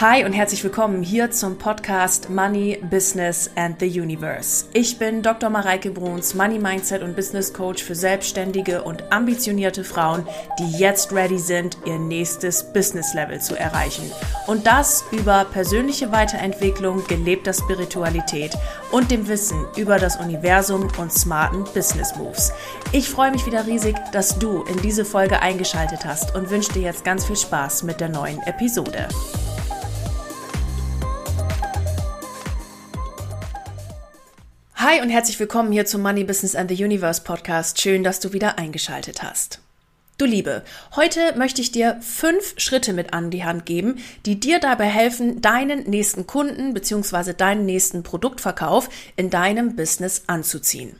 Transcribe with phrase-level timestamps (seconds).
[0.00, 4.64] Hi und herzlich willkommen hier zum Podcast Money, Business and the Universe.
[4.72, 5.50] Ich bin Dr.
[5.50, 10.26] Mareike Bruns, Money Mindset und Business Coach für selbstständige und ambitionierte Frauen,
[10.58, 14.10] die jetzt ready sind, ihr nächstes Business Level zu erreichen.
[14.48, 18.50] Und das über persönliche Weiterentwicklung, gelebter Spiritualität
[18.90, 22.52] und dem Wissen über das Universum und smarten Business Moves.
[22.90, 26.82] Ich freue mich wieder riesig, dass du in diese Folge eingeschaltet hast und wünsche dir
[26.82, 29.06] jetzt ganz viel Spaß mit der neuen Episode.
[34.86, 37.80] Hi und herzlich willkommen hier zum Money Business and the Universe Podcast.
[37.80, 39.60] Schön, dass du wieder eingeschaltet hast.
[40.18, 40.62] Du Liebe,
[40.94, 45.40] heute möchte ich dir fünf Schritte mit an die Hand geben, die dir dabei helfen,
[45.40, 47.32] deinen nächsten Kunden bzw.
[47.32, 50.96] deinen nächsten Produktverkauf in deinem Business anzuziehen.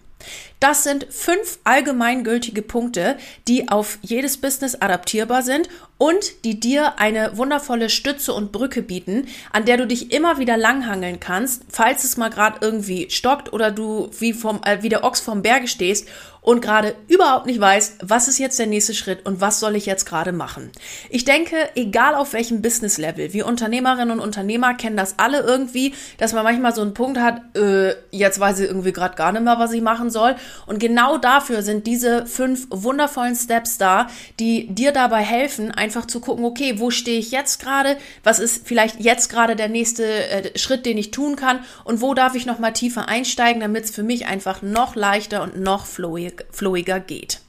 [0.61, 3.17] Das sind fünf allgemeingültige Punkte,
[3.49, 5.69] die auf jedes Business adaptierbar sind
[5.99, 10.57] und die dir eine wundervolle Stütze und Brücke bieten, an der du dich immer wieder
[10.57, 15.05] langhangeln kannst, falls es mal gerade irgendwie stockt oder du wie, vom, äh, wie der
[15.05, 16.09] Ochs vom Berge stehst
[16.45, 19.87] und gerade überhaupt nicht weißt, was ist jetzt der nächste Schritt und was soll ich
[19.87, 20.71] jetzt gerade machen.
[21.09, 26.35] Ich denke, egal auf welchem Business-Level, wir Unternehmerinnen und Unternehmer kennen das alle irgendwie, dass
[26.35, 29.59] man manchmal so einen Punkt hat, äh, jetzt weiß ich irgendwie gerade gar nicht mehr,
[29.59, 30.37] was ich machen soll.
[30.67, 34.09] Und genau dafür sind diese fünf wundervollen Steps da,
[34.41, 37.97] die dir dabei helfen, einfach zu gucken, okay, wo stehe ich jetzt gerade?
[38.23, 41.61] Was ist vielleicht jetzt gerade der nächste äh, Schritt, den ich tun kann?
[41.85, 45.43] Und wo darf ich noch mal tiefer einsteigen, damit es für mich einfach noch leichter
[45.43, 47.44] und noch flowiger geht?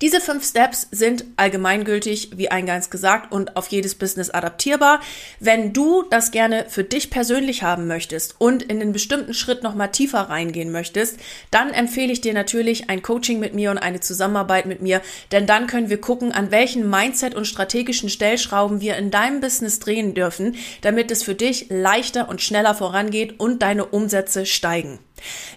[0.00, 5.00] Diese fünf Steps sind allgemeingültig, wie eingangs gesagt, und auf jedes Business adaptierbar.
[5.40, 9.74] Wenn du das gerne für dich persönlich haben möchtest und in einen bestimmten Schritt noch
[9.74, 11.18] mal tiefer reingehen möchtest,
[11.50, 15.48] dann empfehle ich dir natürlich ein Coaching mit mir und eine Zusammenarbeit mit mir, denn
[15.48, 20.14] dann können wir gucken, an welchen Mindset und strategischen Stellschrauben wir in deinem Business drehen
[20.14, 25.00] dürfen, damit es für dich leichter und schneller vorangeht und deine Umsätze steigen.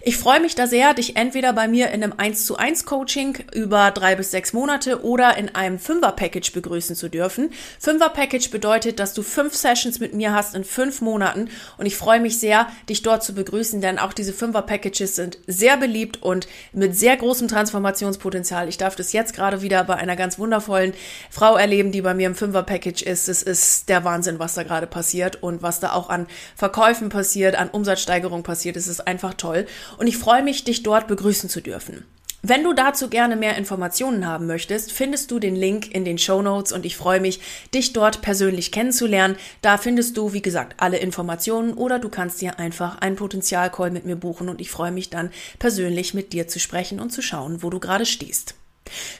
[0.04, 3.38] Ich freue mich da sehr, dich entweder bei mir in einem 1 zu 1 Coaching
[3.52, 7.50] über drei bis sechs Monate oder in einem Fünfer-Package begrüßen zu dürfen.
[7.78, 12.20] Fünfer-Package bedeutet, dass du fünf Sessions mit mir hast in fünf Monaten und ich freue
[12.20, 16.96] mich sehr, dich dort zu begrüßen, denn auch diese Fünfer-Packages sind sehr beliebt und mit
[16.96, 18.68] sehr großem Transformationspotenzial.
[18.68, 20.94] Ich darf das jetzt gerade wieder bei einer ganz wundervollen
[21.30, 23.28] Frau erleben, die bei mir im Fünfer-Package ist.
[23.28, 27.54] Es ist der Wahnsinn, was da gerade passiert und was da auch an Verkäufen passiert,
[27.54, 28.76] an Umsatzsteigerung passiert.
[28.76, 29.66] Es ist einfach toll toll
[29.98, 32.04] und ich freue mich, dich dort begrüßen zu dürfen.
[32.44, 36.42] Wenn du dazu gerne mehr Informationen haben möchtest, findest du den Link in den Show
[36.42, 37.38] Notes und ich freue mich,
[37.72, 39.36] dich dort persönlich kennenzulernen.
[39.60, 44.06] Da findest du, wie gesagt, alle Informationen oder du kannst dir einfach einen Potenzialcall mit
[44.06, 45.30] mir buchen und ich freue mich dann
[45.60, 48.56] persönlich mit dir zu sprechen und zu schauen, wo du gerade stehst.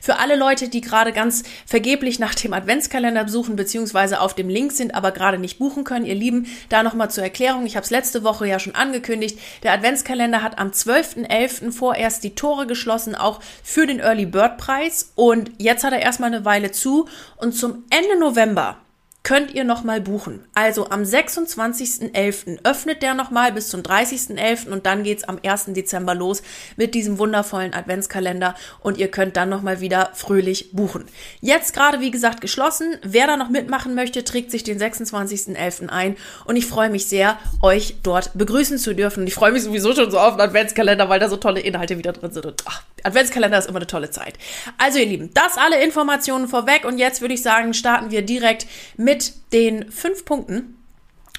[0.00, 4.72] Für alle Leute, die gerade ganz vergeblich nach dem Adventskalender suchen beziehungsweise auf dem Link
[4.72, 7.64] sind, aber gerade nicht buchen können, ihr Lieben, da nochmal zur Erklärung.
[7.66, 9.38] Ich habe es letzte Woche ja schon angekündigt.
[9.62, 11.72] Der Adventskalender hat am 12.11.
[11.72, 15.12] vorerst die Tore geschlossen, auch für den Early Bird Preis.
[15.14, 17.08] Und jetzt hat er erstmal eine Weile zu.
[17.36, 18.81] Und zum Ende November
[19.22, 20.44] könnt ihr nochmal buchen.
[20.55, 22.65] Also am 26.11.
[22.65, 24.69] öffnet der nochmal bis zum 30.11.
[24.69, 25.66] und dann geht's am 1.
[25.69, 26.43] Dezember los
[26.77, 31.05] mit diesem wundervollen Adventskalender und ihr könnt dann nochmal wieder fröhlich buchen.
[31.41, 32.97] Jetzt gerade, wie gesagt, geschlossen.
[33.03, 35.89] Wer da noch mitmachen möchte, trägt sich den 26.11.
[35.89, 39.21] ein und ich freue mich sehr, euch dort begrüßen zu dürfen.
[39.21, 41.97] Und ich freue mich sowieso schon so auf den Adventskalender, weil da so tolle Inhalte
[41.97, 42.47] wieder drin sind.
[42.47, 44.34] Und ach, Adventskalender ist immer eine tolle Zeit.
[44.78, 48.66] Also ihr Lieben, das alle Informationen vorweg und jetzt würde ich sagen, starten wir direkt
[48.97, 49.11] mit
[49.52, 50.78] den fünf Punkten,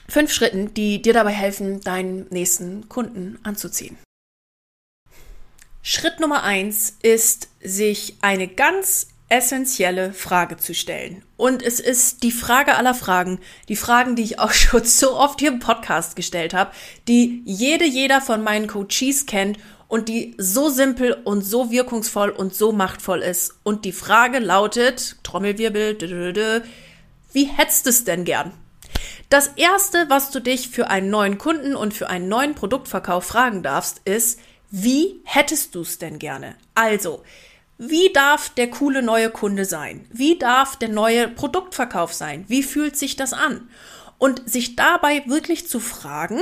[0.08, 3.98] fünf Schritten, die dir dabei helfen, deinen nächsten Kunden anzuziehen.
[5.82, 11.24] Schritt Nummer eins ist, sich eine ganz essentielle Frage zu stellen.
[11.38, 15.40] Und es ist die Frage aller Fragen, die Fragen, die ich auch schon so oft
[15.40, 16.72] hier im Podcast gestellt habe,
[17.08, 19.58] die jede, jeder von meinen Coaches kennt
[19.88, 23.60] und die so simpel und so wirkungsvoll und so machtvoll ist.
[23.64, 25.96] Und die Frage lautet, Trommelwirbel,
[27.34, 28.54] wie hättest du es denn gern?
[29.30, 33.64] Das erste, was du dich für einen neuen Kunden und für einen neuen Produktverkauf fragen
[33.64, 34.40] darfst, ist,
[34.70, 36.56] wie hättest du es denn gerne?
[36.76, 37.24] Also,
[37.78, 40.08] wie darf der coole neue Kunde sein?
[40.12, 42.46] Wie darf der neue Produktverkauf sein?
[42.48, 43.70] Wie fühlt sich das an?
[44.20, 46.40] Und sich dabei wirklich zu fragen,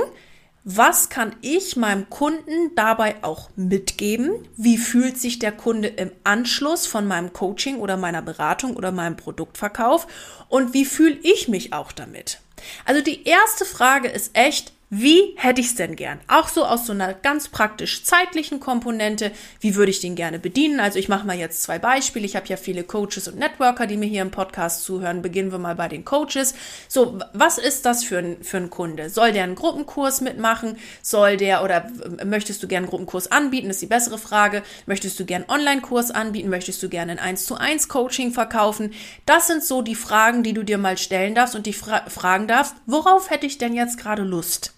[0.63, 4.48] was kann ich meinem Kunden dabei auch mitgeben?
[4.58, 9.18] Wie fühlt sich der Kunde im Anschluss von meinem Coaching oder meiner Beratung oder meinem
[9.18, 10.06] Produktverkauf?
[10.50, 12.40] Und wie fühle ich mich auch damit?
[12.86, 16.20] Also die erste Frage ist echt, Wie hätte ich es denn gern?
[16.28, 19.32] Auch so aus so einer ganz praktisch zeitlichen Komponente.
[19.62, 20.82] Wie würde ich den gerne bedienen?
[20.82, 22.26] Also ich mache mal jetzt zwei Beispiele.
[22.26, 25.22] Ich habe ja viele Coaches und Networker, die mir hier im Podcast zuhören.
[25.22, 26.56] Beginnen wir mal bei den Coaches.
[26.90, 29.10] So, was ist das für ein, für ein Kunde?
[29.10, 30.76] Soll der einen Gruppenkurs mitmachen?
[31.02, 31.90] Soll der oder
[32.26, 33.70] möchtest du gerne einen Gruppenkurs anbieten?
[33.70, 34.62] Das ist die bessere Frage.
[34.88, 36.50] Möchtest du gerne einen Online-Kurs anbieten?
[36.50, 38.94] Möchtest du gerne ein 1 zu 1 Coaching verkaufen?
[39.26, 42.50] Das sind so die Fragen, die du dir mal stellen darfst und dich fra fragen
[42.50, 44.74] darfst, worauf hätte ich denn jetzt gerade Lust?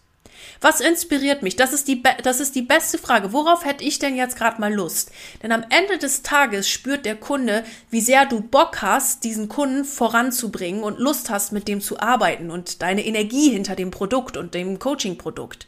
[0.62, 1.56] Was inspiriert mich?
[1.56, 3.34] Das ist die, das ist die beste Frage.
[3.34, 5.12] Worauf hätte ich denn jetzt gerade mal Lust?
[5.42, 9.86] Denn am Ende des Tages spürt der Kunde, wie sehr du Bock hast, diesen Kunden
[9.86, 14.54] voranzubringen und Lust hast, mit dem zu arbeiten und deine Energie hinter dem Produkt und
[14.54, 15.68] dem Coaching-Produkt.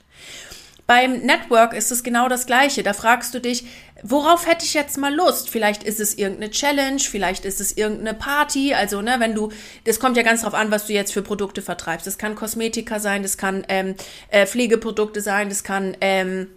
[0.88, 2.83] Beim Network ist es genau das Gleiche.
[2.83, 3.66] Da fragst du dich,
[4.07, 5.49] worauf hätte ich jetzt mal Lust?
[5.49, 8.73] Vielleicht ist es irgendeine Challenge, vielleicht ist es irgendeine Party.
[8.73, 9.51] Also, ne, wenn du,
[9.83, 12.05] das kommt ja ganz drauf an, was du jetzt für Produkte vertreibst.
[12.05, 13.95] Das kann Kosmetika sein, das kann ähm,
[14.29, 16.47] äh, Pflegeprodukte sein, das kann ähm,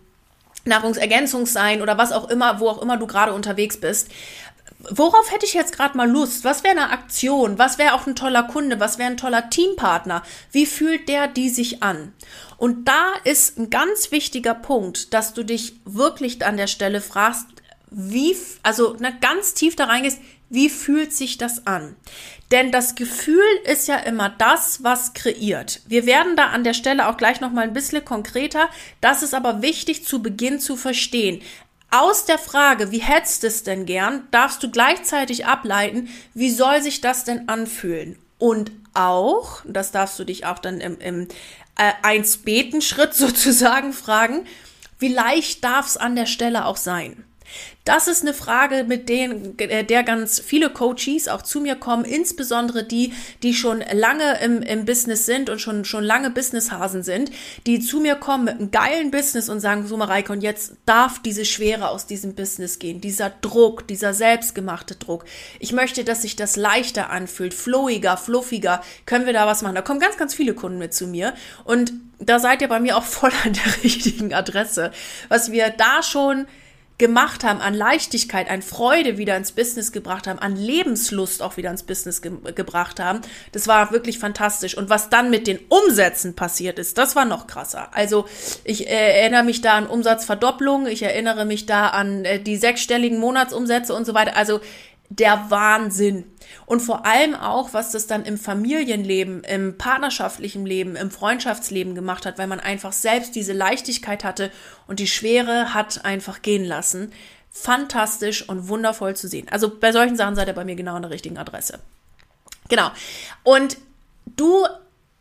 [0.67, 4.09] Nahrungsergänzung sein oder was auch immer, wo auch immer du gerade unterwegs bist
[4.79, 6.45] worauf hätte ich jetzt gerade mal Lust?
[6.45, 7.59] Was wäre eine Aktion?
[7.59, 8.81] Was wäre auch ein toller Kunde?
[8.81, 10.23] Was wäre ein toller Teampartner?
[10.53, 12.13] Wie fühlt der die sich an?
[12.57, 17.47] Und da ist ein ganz wichtiger Punkt, dass du dich wirklich an der Stelle fragst,
[17.91, 20.21] wie, also na, ganz tief da reingehst,
[20.51, 21.97] wie fühlt sich das an?
[22.51, 25.83] Denn das Gefühl ist ja immer das, was kreiert.
[25.87, 28.71] Wir werden da an der Stelle auch gleich noch mal ein bisschen konkreter.
[29.03, 31.43] Das ist aber wichtig zu Beginn zu verstehen.
[31.91, 36.83] Aus der Frage, wie hättest du es denn gern, darfst du gleichzeitig ableiten, wie soll
[36.83, 38.19] sich das denn anfühlen?
[38.37, 41.29] Und auch, das darfst du dich auch dann im, im
[41.79, 44.47] äh, 1-Beten-Schritt sozusagen fragen,
[44.99, 47.25] wie leicht darf es an der Stelle auch sein?
[47.85, 52.05] Das ist eine Frage, mit denen, äh, der ganz viele Coaches auch zu mir kommen,
[52.05, 57.31] insbesondere die, die schon lange im, im Business sind und schon, schon lange Businesshasen sind,
[57.67, 61.23] die zu mir kommen mit einem geilen Business und sagen, so Mareike, und jetzt darf
[61.23, 65.25] diese Schwere aus diesem Business gehen, dieser Druck, dieser selbstgemachte Druck.
[65.59, 68.83] Ich möchte, dass sich das leichter anfühlt, flowiger, fluffiger.
[69.07, 69.75] Können wir da was machen?
[69.75, 71.33] Da kommen ganz, ganz viele Kunden mit zu mir
[71.65, 74.91] und da seid ihr bei mir auch voll an der richtigen Adresse.
[75.29, 76.47] Was wir da schon
[76.99, 81.71] gemacht haben, an Leichtigkeit, an Freude wieder ins Business gebracht haben, an Lebenslust auch wieder
[81.71, 83.21] ins Business ge gebracht haben.
[83.53, 84.77] Das war wirklich fantastisch.
[84.77, 87.89] Und was dann mit den Umsätzen passiert ist, das war noch krasser.
[87.93, 88.27] Also
[88.65, 93.19] ich äh, erinnere mich da an Umsatzverdopplung, ich erinnere mich da an äh, die sechsstelligen
[93.19, 94.37] Monatsumsätze und so weiter.
[94.37, 94.61] Also
[95.09, 96.25] der Wahnsinn.
[96.67, 102.27] Und vor allem auch, was das dann im Familienleben, im partnerschaftlichen Leben, im Freundschaftsleben gemacht
[102.27, 104.51] hat, weil man einfach selbst diese Leichtigkeit hatte
[104.87, 107.13] und die Schwere hat einfach gehen lassen.
[107.51, 109.49] Fantastisch und wundervoll zu sehen.
[109.51, 111.81] Also bei solchen Sachen seid ihr bei mir genau an der richtigen Adresse.
[112.69, 112.91] Genau.
[113.43, 113.79] Und
[114.27, 114.67] du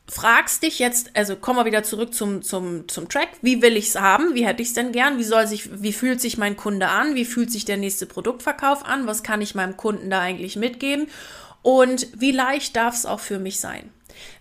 [0.09, 3.30] fragst dich jetzt, also kommen wir wieder zurück zum, zum, zum Track.
[3.42, 4.36] Wie will ich es haben?
[4.36, 5.18] Wie hätte ich es denn gern?
[5.18, 7.15] Wie soll sich, wie fühlt sich mein Kunde an?
[7.15, 9.06] Wie fühlt sich der nächste Produktverkauf an?
[9.06, 11.07] Was kann ich meinem Kunden da eigentlich mitgeben?
[11.62, 13.89] Und wie leicht darf es auch für mich sein?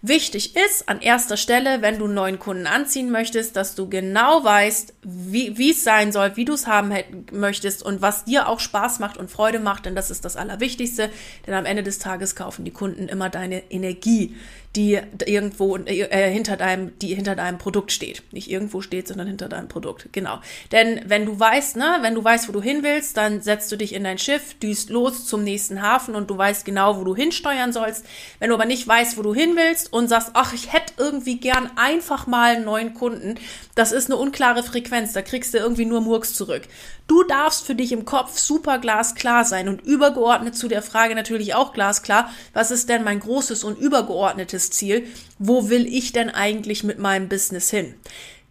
[0.02, 4.44] Wichtig ist an erster Stelle, wenn du einen neuen Kunden anziehen möchtest, dass du genau
[4.44, 6.94] weißt, wie es sein soll, wie du es haben
[7.32, 11.10] möchtest und was dir auch Spaß macht und Freude macht, denn das ist das Allerwichtigste.
[11.46, 14.36] Denn am Ende des Tages kaufen die Kunden immer deine Energie,
[14.76, 18.23] die irgendwo äh, hinter deinem, die hinter deinem Produkt steht.
[18.31, 20.11] Nicht irgendwo steht, sondern hinter deinem Produkt.
[20.12, 20.38] Genau.
[20.70, 23.76] Denn wenn du weißt, ne, wenn du weißt, wo du hin willst, dann setzt du
[23.76, 27.17] dich in dein Schiff, düst los zum nächsten Hafen und du weißt genau, wo du
[27.17, 28.05] hinsteuern sollst.
[28.38, 31.38] Wenn du aber nicht weißt, wo du hin willst und sagst, ach, ich hätte irgendwie
[31.38, 33.36] gern einfach mal einen neuen Kunden,
[33.74, 36.62] das ist eine unklare Frequenz, da kriegst du irgendwie nur Murks zurück.
[37.06, 41.55] Du darfst für dich im Kopf super glasklar sein und übergeordnet zu der Frage natürlich
[41.55, 45.06] auch glasklar, was ist denn mein großes und übergeordnetes Ziel?
[45.39, 47.94] Wo will ich denn eigentlich mit meinem Business hin?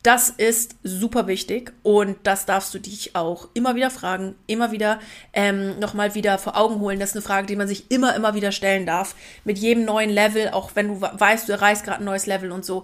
[0.06, 5.00] Das ist super wichtig und das darfst du dich auch immer wieder fragen, immer wieder
[5.34, 7.00] ähm, nochmal wieder vor Augen holen.
[7.00, 9.16] Das ist eine Frage, die man sich immer, immer wieder stellen darf.
[9.46, 12.64] Mit jedem neuen Level, auch wenn du weißt, du erreichst gerade ein neues Level und
[12.64, 12.84] so,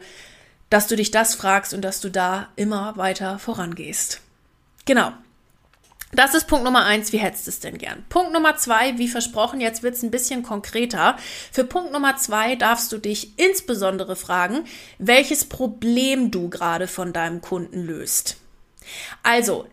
[0.72, 4.22] dass du dich das fragst und dass du da immer weiter vorangehst.
[4.86, 5.12] Genau.
[6.13, 7.13] Das ist Punkt Nummer eins.
[7.13, 8.06] Wie hättest du es denn gern?
[8.10, 11.18] Punkt Nummer zwei, wie versprochen, jetzt wird es ein bisschen konkreter.
[11.51, 14.65] Für Punkt Nummer zwei darfst du dich insbesondere fragen,
[14.98, 18.38] welches Problem du gerade von deinem Kunden löst.
[19.24, 19.68] Also,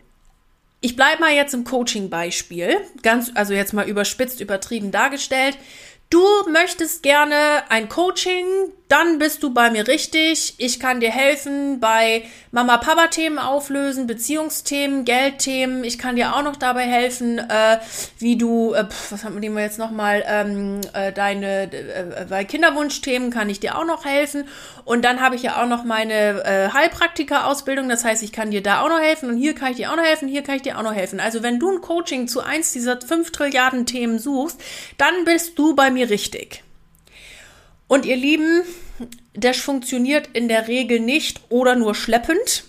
[0.81, 5.57] ich bleibe mal jetzt im Coaching-Beispiel, ganz, also jetzt mal überspitzt, übertrieben dargestellt.
[6.09, 8.45] Du möchtest gerne ein Coaching
[8.89, 10.55] dann bist du bei mir richtig.
[10.57, 15.83] Ich kann dir helfen bei Mama-Papa-Themen auflösen, Beziehungsthemen, Geldthemen.
[15.83, 17.77] Ich kann dir auch noch dabei helfen, äh,
[18.17, 23.47] wie du, äh, was haben wir jetzt nochmal, ähm, äh, deine, äh, bei Kinderwunschthemen kann
[23.47, 24.45] ich dir auch noch helfen.
[24.85, 27.89] Und dann habe ich ja auch noch meine äh, Heilpraktiker-Ausbildung.
[27.89, 29.97] Das heißt, ich kann dir da auch noch helfen und hier kann ich dir auch
[29.97, 31.19] noch helfen, hier kann ich dir auch noch helfen.
[31.19, 34.59] Also wenn du ein Coaching zu eins dieser fünf Trilliarden Themen suchst,
[34.97, 36.63] dann bist du bei mir richtig.
[37.89, 38.61] Und ihr Lieben,
[39.33, 42.65] das funktioniert in der Regel nicht oder nur schleppend,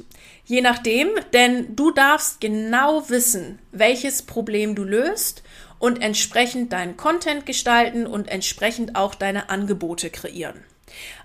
[0.46, 5.42] je nachdem, denn du darfst genau wissen, welches Problem du löst
[5.78, 10.64] und entsprechend deinen Content gestalten und entsprechend auch deine Angebote kreieren.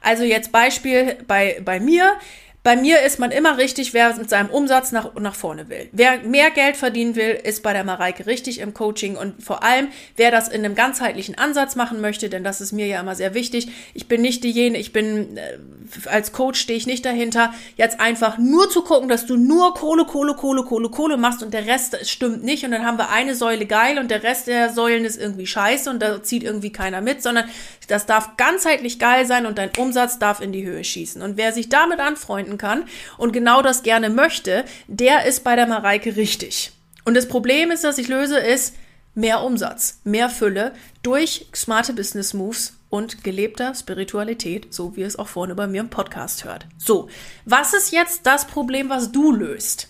[0.02, 2.18] Also jetzt Beispiel bei, bei mir.
[2.66, 5.88] Bei mir ist man immer richtig, wer mit seinem Umsatz nach, nach vorne will.
[5.92, 9.90] Wer mehr Geld verdienen will, ist bei der Mareike richtig im Coaching und vor allem,
[10.16, 13.36] wer das in einem ganzheitlichen Ansatz machen möchte, denn das ist mir ja immer sehr
[13.36, 13.68] wichtig.
[13.94, 15.60] Ich bin nicht diejenige, ich bin äh,
[16.06, 20.06] als Coach stehe ich nicht dahinter, jetzt einfach nur zu gucken, dass du nur Kohle,
[20.06, 23.36] Kohle, Kohle, Kohle, Kohle machst und der Rest stimmt nicht und dann haben wir eine
[23.36, 27.02] Säule geil und der Rest der Säulen ist irgendwie scheiße und da zieht irgendwie keiner
[27.02, 27.46] mit, sondern
[27.88, 31.22] das darf ganzheitlich geil sein und dein Umsatz darf in die Höhe schießen.
[31.22, 32.86] Und wer sich damit anfreunden leisten kann
[33.18, 36.72] und genau das gerne möchte, der ist bei der Mareike richtig.
[37.04, 38.76] Und das Problem ist, das ich löse, ist
[39.14, 45.28] mehr Umsatz, mehr Fülle durch smarte Business Moves und gelebter Spiritualität, so wie es auch
[45.28, 46.66] vorne bei mir im Podcast hört.
[46.78, 47.10] So,
[47.46, 49.90] was ist jetzt das Problem, was du löst?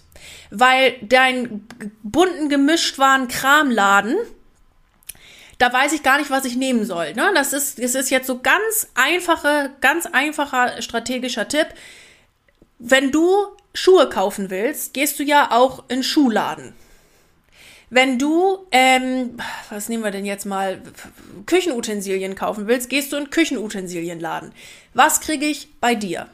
[0.50, 1.68] Weil dein
[2.04, 4.16] bunten gemischt waren Kramladen,
[5.58, 7.14] da weiß ich gar nicht, was ich nehmen soll.
[7.14, 7.32] Ne?
[7.34, 11.68] Das ist, das ist jetzt so ganz einfache, ganz einfacher strategischer Tipp.
[12.80, 16.74] Wenn du Schuhe kaufen willst, gehst du ja auch in Schuhladen.
[17.90, 19.38] Wenn du, ähm,
[19.70, 20.82] was nehmen wir denn jetzt mal,
[21.46, 24.52] Küchenutensilien kaufen willst, gehst du in Küchenutensilienladen.
[24.94, 26.28] Was kriege ich bei dir?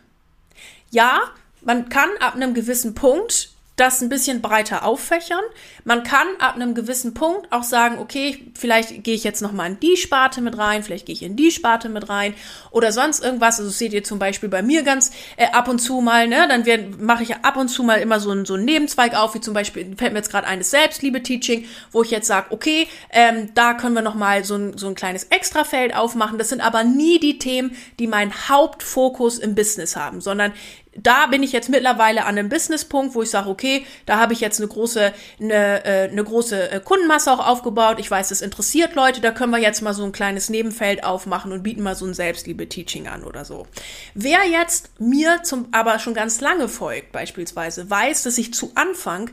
[0.89, 1.21] Ja,
[1.61, 3.50] man kann ab einem gewissen Punkt
[3.81, 5.41] das ein bisschen breiter auffächern.
[5.83, 9.65] Man kann ab einem gewissen Punkt auch sagen, okay, vielleicht gehe ich jetzt noch mal
[9.65, 12.35] in die Sparte mit rein, vielleicht gehe ich in die Sparte mit rein
[12.69, 13.59] oder sonst irgendwas.
[13.59, 16.47] Also seht ihr zum Beispiel bei mir ganz äh, ab und zu mal, ne?
[16.47, 16.63] Dann
[16.99, 19.55] mache ich ab und zu mal immer so, ein, so einen Nebenzweig auf, wie zum
[19.55, 23.95] Beispiel fällt mir jetzt gerade eines Selbstliebe-Teaching, wo ich jetzt sage, okay, ähm, da können
[23.95, 26.37] wir noch mal so ein, so ein kleines Extrafeld aufmachen.
[26.37, 30.53] Das sind aber nie die Themen, die meinen Hauptfokus im Business haben, sondern
[30.95, 34.41] da bin ich jetzt mittlerweile an einem Businesspunkt, wo ich sage, okay, da habe ich
[34.41, 37.97] jetzt eine große, eine, äh, eine große äh, Kundenmasse auch aufgebaut.
[37.99, 39.21] Ich weiß, das interessiert Leute.
[39.21, 42.13] Da können wir jetzt mal so ein kleines Nebenfeld aufmachen und bieten mal so ein
[42.13, 43.67] Selbstliebe-Teaching an oder so.
[44.15, 49.31] Wer jetzt mir zum, aber schon ganz lange folgt, beispielsweise, weiß, dass ich zu Anfang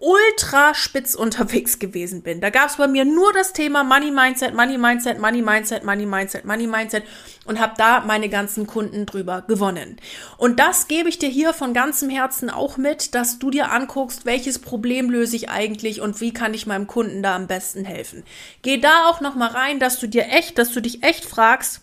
[0.00, 2.40] ultra spitz unterwegs gewesen bin.
[2.40, 6.06] Da gab es bei mir nur das Thema Money Mindset, Money Mindset, Money Mindset, Money
[6.06, 7.04] Mindset, Money Mindset
[7.44, 10.00] und habe da meine ganzen Kunden drüber gewonnen.
[10.38, 14.24] Und das gebe ich dir hier von ganzem Herzen auch mit, dass du dir anguckst,
[14.24, 18.24] welches Problem löse ich eigentlich und wie kann ich meinem Kunden da am besten helfen.
[18.62, 21.82] Geh da auch noch mal rein, dass du dir echt, dass du dich echt fragst,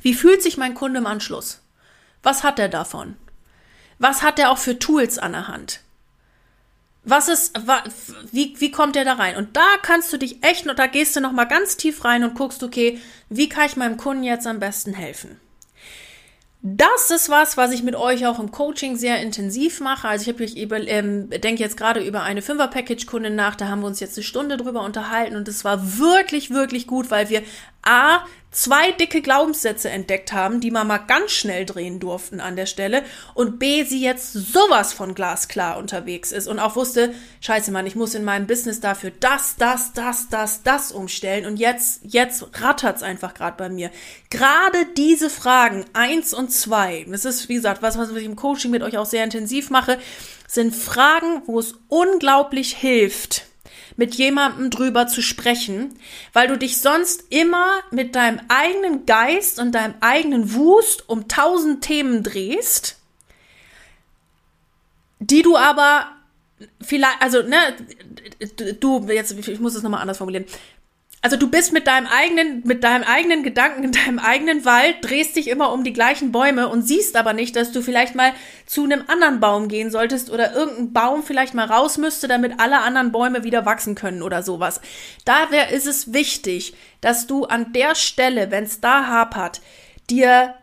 [0.00, 1.60] wie fühlt sich mein Kunde im Anschluss?
[2.24, 3.16] Was hat er davon?
[4.00, 5.80] Was hat er auch für Tools an der Hand?
[7.04, 7.58] Was ist,
[8.30, 9.36] wie, wie kommt der da rein?
[9.36, 12.62] Und da kannst du dich echt, da gehst du nochmal ganz tief rein und guckst,
[12.62, 15.40] okay, wie kann ich meinem Kunden jetzt am besten helfen?
[16.64, 20.06] Das ist was, was ich mit euch auch im Coaching sehr intensiv mache.
[20.06, 23.56] Also ich habe ich ähm, denke jetzt gerade über eine Fünfer-Package-Kundin nach.
[23.56, 27.10] Da haben wir uns jetzt eine Stunde drüber unterhalten und es war wirklich, wirklich gut,
[27.10, 27.42] weil wir
[27.82, 32.66] A, zwei dicke Glaubenssätze entdeckt haben, die man mal ganz schnell drehen durften an der
[32.66, 33.02] Stelle
[33.34, 37.96] und B, sie jetzt sowas von glasklar unterwegs ist und auch wusste, scheiße Mann, ich
[37.96, 43.02] muss in meinem Business dafür das, das, das, das, das umstellen und jetzt, jetzt rattert's
[43.02, 43.90] einfach gerade bei mir.
[44.30, 48.70] Gerade diese Fragen, eins und zwei, das ist, wie gesagt, was, was ich im Coaching
[48.70, 49.98] mit euch auch sehr intensiv mache,
[50.46, 53.46] sind Fragen, wo es unglaublich hilft,
[53.96, 55.98] mit jemandem drüber zu sprechen,
[56.32, 61.82] weil du dich sonst immer mit deinem eigenen Geist und deinem eigenen Wust um tausend
[61.82, 62.98] Themen drehst,
[65.18, 66.08] die du aber
[66.80, 67.56] vielleicht, also, ne,
[68.80, 70.46] du, jetzt, ich muss es nochmal anders formulieren.
[71.24, 75.36] Also du bist mit deinem eigenen, mit deinem eigenen Gedanken in deinem eigenen Wald, drehst
[75.36, 78.32] dich immer um die gleichen Bäume und siehst aber nicht, dass du vielleicht mal
[78.66, 82.80] zu einem anderen Baum gehen solltest oder irgendein Baum vielleicht mal raus müsste, damit alle
[82.80, 84.80] anderen Bäume wieder wachsen können oder sowas.
[85.24, 89.60] Daher ist es wichtig, dass du an der Stelle, wenn es da hapert,
[90.10, 90.54] dir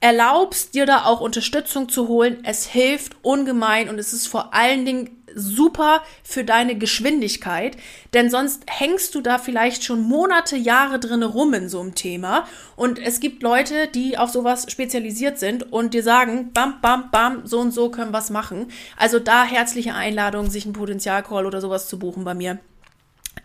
[0.00, 2.38] erlaubst, dir da auch Unterstützung zu holen.
[2.42, 7.76] Es hilft ungemein und es ist vor allen Dingen super für deine Geschwindigkeit,
[8.14, 12.46] denn sonst hängst du da vielleicht schon Monate, Jahre drinne rum in so einem Thema
[12.76, 17.46] und es gibt Leute, die auf sowas spezialisiert sind und dir sagen, bam, bam, bam,
[17.46, 18.70] so und so können wir es machen.
[18.96, 22.58] Also da herzliche Einladung, sich einen Potenzialcall oder sowas zu buchen bei mir.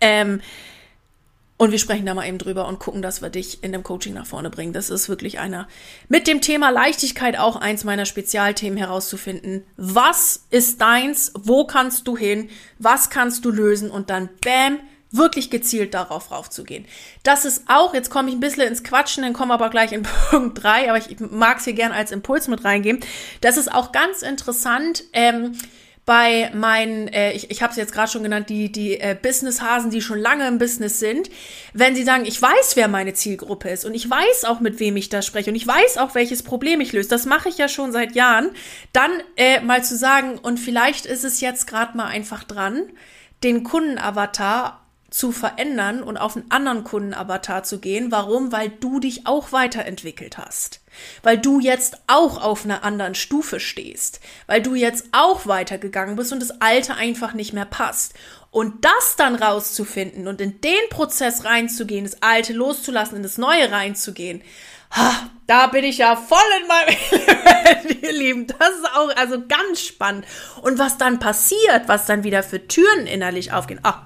[0.02, 0.42] Ähm,
[1.58, 4.14] und wir sprechen da mal eben drüber und gucken, dass wir dich in dem Coaching
[4.14, 4.74] nach vorne bringen.
[4.74, 5.68] Das ist wirklich einer
[6.10, 9.64] mit dem Thema Leichtigkeit auch eins meiner Spezialthemen herauszufinden.
[9.78, 11.32] Was ist deins?
[11.38, 12.50] Wo kannst du hin?
[12.78, 13.90] Was kannst du lösen?
[13.90, 14.80] Und dann bam,
[15.12, 16.86] wirklich gezielt darauf raufzugehen.
[17.24, 20.04] Das ist auch, jetzt komme ich ein bisschen ins Quatschen, dann kommen aber gleich in
[20.30, 20.90] Punkt drei.
[20.90, 23.00] aber ich mag es hier gerne als Impuls mit reingeben.
[23.40, 25.06] Das ist auch ganz interessant.
[25.14, 25.54] Ähm,
[26.06, 29.90] bei meinen, äh, ich, ich habe es jetzt gerade schon genannt, die, die äh, Business-Hasen,
[29.90, 31.30] die schon lange im Business sind,
[31.74, 34.98] wenn sie sagen, ich weiß, wer meine Zielgruppe ist und ich weiß auch, mit wem
[34.98, 37.68] ich da spreche und ich weiß auch, welches Problem ich löse, das mache ich ja
[37.68, 38.52] schon seit Jahren,
[38.94, 42.84] dann äh, mal zu sagen, und vielleicht ist es jetzt gerade mal einfach dran,
[43.44, 48.12] den Kundenavatar zu verändern und auf einen anderen Kundenavatar zu gehen.
[48.12, 48.52] Warum?
[48.52, 50.82] Weil du dich auch weiterentwickelt hast.
[51.24, 54.20] Weil du jetzt auch auf einer anderen Stufe stehst.
[54.48, 58.14] Weil du jetzt auch weitergegangen bist und das Alte einfach nicht mehr passt.
[58.52, 63.70] Und das dann rauszufinden und in den Prozess reinzugehen, das Alte loszulassen, in das Neue
[63.70, 64.42] reinzugehen,
[64.92, 68.48] ha, da bin ich ja voll in meinem Element, ihr Lieben.
[68.48, 70.26] Das ist auch also ganz spannend.
[70.62, 73.82] Und was dann passiert, was dann wieder für Türen innerlich aufgehen.
[73.84, 74.06] Ach,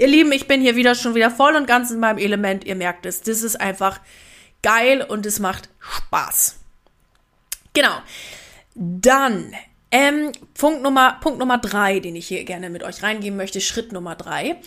[0.00, 2.64] Ihr Lieben, ich bin hier wieder schon wieder voll und ganz in meinem Element.
[2.64, 3.20] Ihr merkt es.
[3.20, 4.00] Das ist einfach
[4.62, 6.56] geil und es macht Spaß.
[7.72, 7.96] Genau.
[8.74, 9.52] Dann
[9.90, 13.60] ähm, Punkt Nummer Punkt Nummer drei, den ich hier gerne mit euch reingeben möchte.
[13.60, 14.60] Schritt Nummer drei.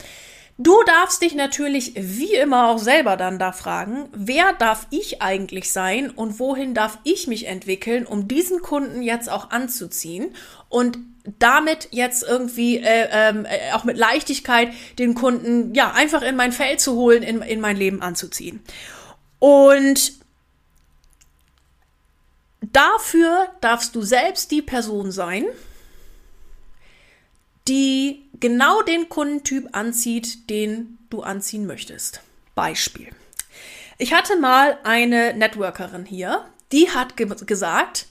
[0.60, 5.72] Du darfst dich natürlich wie immer auch selber dann da fragen, wer darf ich eigentlich
[5.72, 10.36] sein und wohin darf ich mich entwickeln, um diesen Kunden jetzt auch anzuziehen
[10.70, 11.00] und
[11.40, 16.52] damit jetzt irgendwie äh, ähm, äh, auch mit Leichtigkeit den Kunden ja einfach in mein
[16.52, 18.62] Feld zu holen, in, in mein Leben anzuziehen.
[19.44, 20.14] Und
[22.62, 25.44] dafür darfst du selbst die Person sein,
[27.68, 32.22] die genau den Kundentyp anzieht, den du anziehen möchtest.
[32.56, 33.10] Beispiel.
[33.98, 38.08] Ich hatte mal eine Networkerin hier, die hat ge gesagt,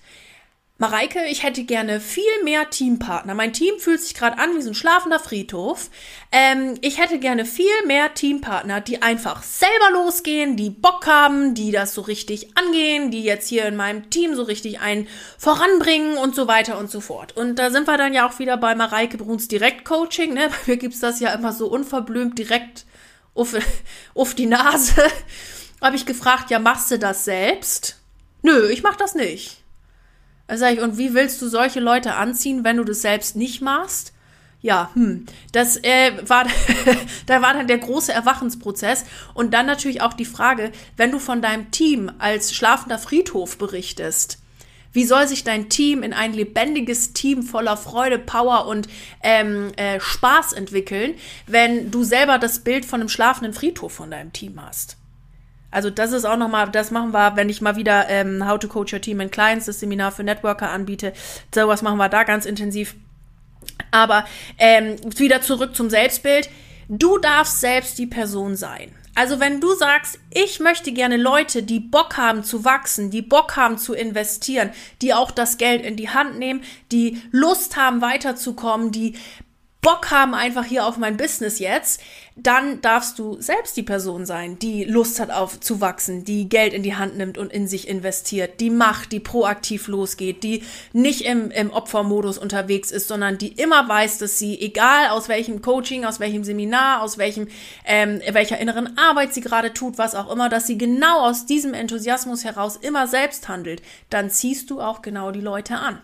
[0.82, 3.34] Mareike, ich hätte gerne viel mehr Teampartner.
[3.34, 5.90] Mein Team fühlt sich gerade an wie so ein schlafender Friedhof.
[6.32, 11.70] Ähm, ich hätte gerne viel mehr Teampartner, die einfach selber losgehen, die Bock haben, die
[11.70, 15.06] das so richtig angehen, die jetzt hier in meinem Team so richtig einen
[15.38, 17.36] voranbringen und so weiter und so fort.
[17.36, 20.34] Und da sind wir dann ja auch wieder bei Mareike Bruns Direktcoaching.
[20.34, 20.48] Ne?
[20.48, 22.86] Bei mir gibt's das ja immer so unverblümt direkt
[23.36, 23.54] auf,
[24.16, 25.04] auf die Nase.
[25.80, 28.00] Habe ich gefragt, ja, machst du das selbst?
[28.42, 29.61] Nö, ich mach das nicht.
[30.54, 34.12] Sag ich, und wie willst du solche Leute anziehen, wenn du das selbst nicht machst?
[34.60, 36.46] Ja, hm, das äh, war,
[37.26, 41.42] da war dann der große Erwachensprozess und dann natürlich auch die Frage, wenn du von
[41.42, 44.38] deinem Team als schlafender Friedhof berichtest,
[44.92, 48.88] wie soll sich dein Team in ein lebendiges Team voller Freude, Power und
[49.22, 51.14] ähm, äh, Spaß entwickeln,
[51.46, 54.96] wenn du selber das Bild von einem schlafenden Friedhof von deinem Team hast?
[55.72, 58.68] Also das ist auch nochmal, das machen wir, wenn ich mal wieder ähm, How to
[58.68, 61.12] Coach Your Team in Clients, das Seminar für Networker anbiete.
[61.52, 62.94] Sowas machen wir da ganz intensiv.
[63.90, 64.24] Aber
[64.58, 66.48] ähm, wieder zurück zum Selbstbild.
[66.88, 68.92] Du darfst selbst die Person sein.
[69.14, 73.56] Also wenn du sagst, ich möchte gerne Leute, die Bock haben zu wachsen, die Bock
[73.56, 74.70] haben zu investieren,
[75.02, 79.16] die auch das Geld in die Hand nehmen, die Lust haben weiterzukommen, die
[79.82, 82.00] Bock haben einfach hier auf mein Business jetzt,
[82.36, 86.72] dann darfst du selbst die Person sein, die Lust hat auf zu wachsen, die Geld
[86.72, 91.22] in die Hand nimmt und in sich investiert, die macht, die proaktiv losgeht, die nicht
[91.22, 96.04] im, im Opfermodus unterwegs ist, sondern die immer weiß, dass sie, egal aus welchem Coaching,
[96.04, 97.48] aus welchem Seminar, aus welchem,
[97.84, 101.74] ähm, welcher inneren Arbeit sie gerade tut, was auch immer, dass sie genau aus diesem
[101.74, 106.00] Enthusiasmus heraus immer selbst handelt, dann ziehst du auch genau die Leute an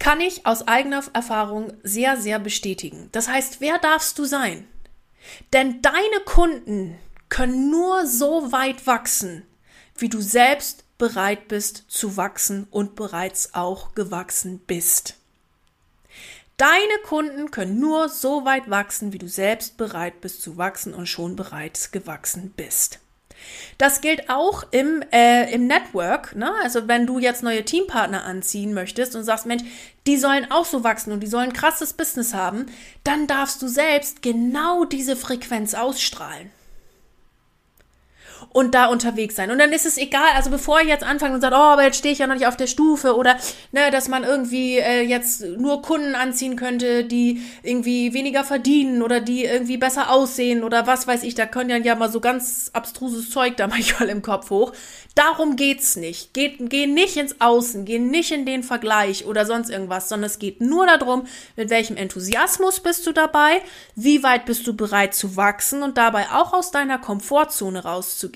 [0.00, 3.08] kann ich aus eigener Erfahrung sehr, sehr bestätigen.
[3.12, 4.66] Das heißt, wer darfst du sein?
[5.52, 9.46] Denn deine Kunden können nur so weit wachsen,
[9.96, 15.16] wie du selbst bereit bist zu wachsen und bereits auch gewachsen bist.
[16.56, 21.06] Deine Kunden können nur so weit wachsen, wie du selbst bereit bist zu wachsen und
[21.06, 23.00] schon bereits gewachsen bist.
[23.78, 26.36] Das gilt auch im, äh, im Network.
[26.36, 26.52] Ne?
[26.62, 29.62] Also wenn du jetzt neue Teampartner anziehen möchtest und sagst, Mensch,
[30.06, 32.66] die sollen auch so wachsen und die sollen krasses Business haben,
[33.04, 36.50] dann darfst du selbst genau diese Frequenz ausstrahlen.
[38.52, 39.50] Und da unterwegs sein.
[39.50, 41.98] Und dann ist es egal, also bevor ich jetzt anfange und sage, oh, aber jetzt
[41.98, 43.36] stehe ich ja noch nicht auf der Stufe oder
[43.72, 49.20] ne, dass man irgendwie äh, jetzt nur Kunden anziehen könnte, die irgendwie weniger verdienen oder
[49.20, 52.70] die irgendwie besser aussehen oder was weiß ich, da können ja, ja mal so ganz
[52.72, 54.72] abstruses Zeug da manchmal im Kopf hoch.
[55.14, 56.34] Darum geht's nicht.
[56.34, 60.38] Geht, geh nicht ins Außen, geh nicht in den Vergleich oder sonst irgendwas, sondern es
[60.38, 61.26] geht nur darum,
[61.56, 63.60] mit welchem Enthusiasmus bist du dabei,
[63.94, 68.29] wie weit bist du bereit zu wachsen und dabei auch aus deiner Komfortzone rauszugehen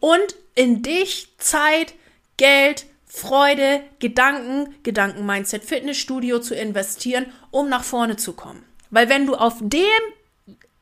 [0.00, 1.94] und in dich Zeit,
[2.36, 8.64] Geld, Freude, Gedanken, Gedanken-Mindset, Fitnessstudio zu investieren, um nach vorne zu kommen.
[8.90, 9.84] Weil wenn du auf dem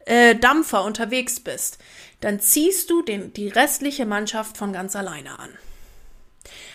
[0.04, 1.78] äh, Dampfer unterwegs bist,
[2.20, 5.50] dann ziehst du den, die restliche Mannschaft von ganz alleine an.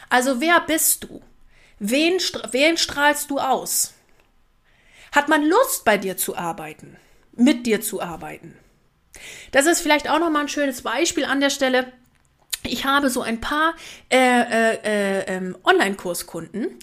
[0.09, 1.21] Also wer bist du?
[1.79, 2.19] Wen,
[2.51, 3.93] wen strahlst du aus?
[5.11, 6.97] Hat man Lust bei dir zu arbeiten?
[7.33, 8.57] Mit dir zu arbeiten?
[9.51, 11.91] Das ist vielleicht auch nochmal ein schönes Beispiel an der Stelle.
[12.63, 13.73] Ich habe so ein paar
[14.09, 16.79] äh, äh, äh, ähm, Online-Kurskunden,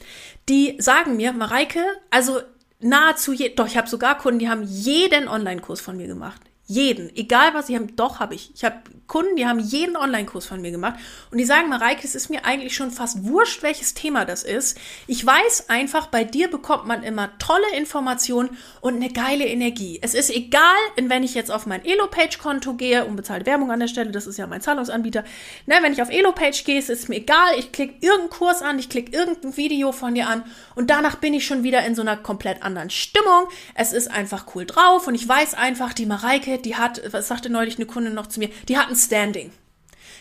[0.48, 2.40] die sagen mir, Mareike, also
[2.80, 6.40] nahezu, je, doch, ich habe sogar Kunden, die haben jeden Online-Kurs von mir gemacht.
[6.70, 7.10] Jeden.
[7.16, 8.52] Egal was sie haben, doch habe ich.
[8.54, 8.76] Ich habe
[9.08, 11.00] Kunden, die haben jeden Online-Kurs von mir gemacht
[11.32, 14.78] und die sagen, Mareike, es ist mir eigentlich schon fast wurscht, welches Thema das ist.
[15.08, 19.98] Ich weiß einfach, bei dir bekommt man immer tolle Informationen und eine geile Energie.
[20.00, 24.12] Es ist egal, wenn ich jetzt auf mein Elo-Page-Konto gehe, unbezahlte Werbung an der Stelle,
[24.12, 25.24] das ist ja mein Zahlungsanbieter.
[25.66, 28.78] Ne, wenn ich auf Elo-Page gehe, ist es mir egal, ich klicke irgendeinen Kurs an,
[28.78, 30.44] ich klicke irgendein Video von dir an
[30.76, 33.48] und danach bin ich schon wieder in so einer komplett anderen Stimmung.
[33.74, 37.50] Es ist einfach cool drauf und ich weiß einfach, die Mareike, die hat, was sagte
[37.50, 39.52] neulich eine Kundin noch zu mir, die hat ein Standing.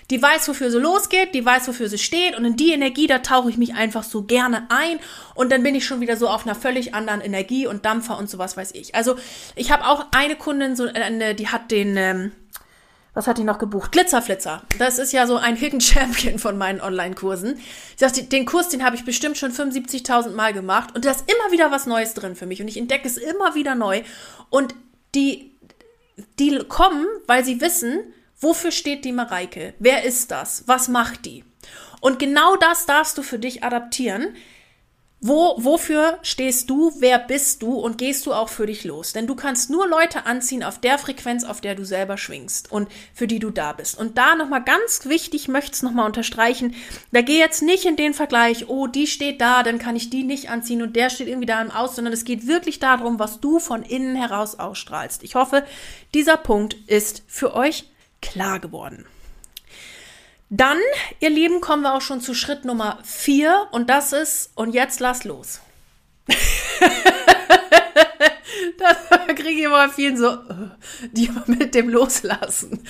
[0.10, 3.20] Die weiß, wofür sie losgeht, die weiß, wofür sie steht und in die Energie, da
[3.20, 5.00] tauche ich mich einfach so gerne ein
[5.36, 8.30] und dann bin ich schon wieder so auf einer völlig anderen Energie und Dampfer und
[8.30, 8.96] sowas weiß ich.
[8.96, 9.18] Also
[9.56, 12.32] ich habe auch eine Kundin, so eine, die hat den, ähm,
[13.14, 13.92] was hat die noch gebucht?
[13.92, 14.64] Glitzerflitzer.
[14.80, 17.58] Das ist ja so ein Hidden Champion von meinen Online-Kursen.
[17.58, 21.26] Ich sagt, den Kurs, den habe ich bestimmt schon 75.000 Mal gemacht und da ist
[21.30, 24.02] immer wieder was Neues drin für mich und ich entdecke es immer wieder neu
[24.50, 24.74] und
[25.14, 25.52] die
[26.40, 29.74] die kommen, weil sie wissen, wofür steht die Mareike?
[29.80, 30.64] Wer ist das?
[30.68, 31.44] Was macht die?
[32.02, 34.36] Und genau das darfst du für dich adaptieren.
[35.22, 36.94] Wo, wofür stehst du?
[37.00, 37.74] Wer bist du?
[37.74, 39.12] Und gehst du auch für dich los?
[39.12, 42.88] Denn du kannst nur Leute anziehen auf der Frequenz, auf der du selber schwingst und
[43.14, 44.00] für die du da bist.
[44.00, 46.74] Und da nochmal ganz wichtig, möchte es nochmal unterstreichen,
[47.12, 50.24] da geh jetzt nicht in den Vergleich, oh, die steht da, dann kann ich die
[50.24, 53.42] nicht anziehen und der steht irgendwie da im Aus, sondern es geht wirklich darum, was
[53.42, 55.24] du von innen heraus ausstrahlst.
[55.24, 55.66] Ich hoffe,
[56.14, 57.90] dieser Punkt ist für euch
[58.22, 59.06] klar geworden.
[60.50, 60.80] Dann,
[61.20, 65.00] ihr Lieben, kommen wir auch schon zu Schritt Nummer vier und das ist, und jetzt
[65.00, 65.62] lass los.
[69.10, 70.38] da kriege ich immer viel so, äh,
[71.12, 72.82] die mit dem Loslassen.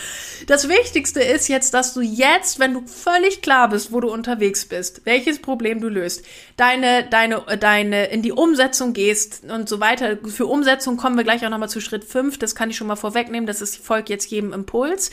[0.47, 4.65] Das Wichtigste ist jetzt, dass du jetzt, wenn du völlig klar bist, wo du unterwegs
[4.65, 6.25] bist, welches Problem du löst,
[6.57, 10.17] deine, deine, deine, in die Umsetzung gehst und so weiter.
[10.25, 12.37] Für Umsetzung kommen wir gleich auch nochmal zu Schritt 5.
[12.37, 13.47] Das kann ich schon mal vorwegnehmen.
[13.47, 15.11] Das ist folgt jetzt jedem Impuls.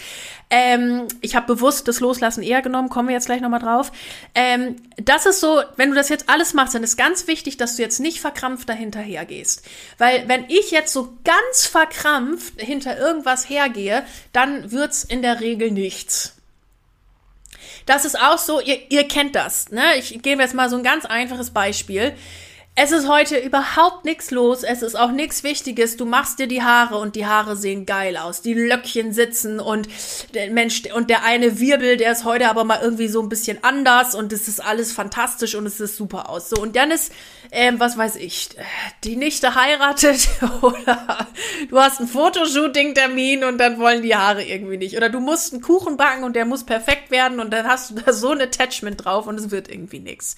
[0.50, 3.90] Ähm, ich habe bewusst das Loslassen eher genommen, kommen wir jetzt gleich nochmal drauf.
[4.34, 7.76] Ähm, das ist so, wenn du das jetzt alles machst, dann ist ganz wichtig, dass
[7.76, 9.62] du jetzt nicht verkrampft dahinterher gehst.
[9.98, 15.70] Weil wenn ich jetzt so ganz verkrampft hinter irgendwas hergehe, dann wird's in der Regel
[15.70, 16.36] nichts.
[17.86, 19.70] Das ist auch so, ihr, ihr kennt das.
[19.70, 19.96] Ne?
[19.98, 22.14] Ich gebe jetzt mal so ein ganz einfaches Beispiel.
[22.78, 24.62] Es ist heute überhaupt nichts los.
[24.62, 25.96] Es ist auch nichts Wichtiges.
[25.96, 28.42] Du machst dir die Haare und die Haare sehen geil aus.
[28.42, 29.88] Die Löckchen sitzen und
[30.34, 33.64] der Mensch und der eine Wirbel, der ist heute aber mal irgendwie so ein bisschen
[33.64, 36.50] anders und es ist alles fantastisch und es ist super aus.
[36.50, 37.12] So und dann ist,
[37.50, 38.50] ähm, was weiß ich,
[39.04, 40.28] die Nichte heiratet
[40.62, 41.26] oder
[41.68, 44.96] du hast ein Fotoshooting-Termin und dann wollen die Haare irgendwie nicht.
[44.96, 47.94] Oder du musst einen Kuchen backen und der muss perfekt werden und dann hast du
[47.94, 50.36] da so ein Attachment drauf und es wird irgendwie nichts.